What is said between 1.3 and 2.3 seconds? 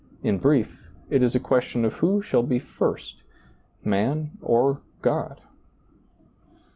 a question of who